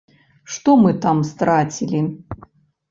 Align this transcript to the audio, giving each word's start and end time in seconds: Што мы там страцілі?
Што 0.53 0.75
мы 0.85 0.95
там 1.05 1.21
страцілі? 1.31 2.05